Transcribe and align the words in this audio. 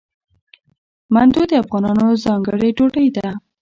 منتو 1.13 1.41
د 1.47 1.51
افغانانو 1.63 2.07
ځانګړې 2.23 2.69
ډوډۍ 2.77 3.07
ده. 3.17 3.29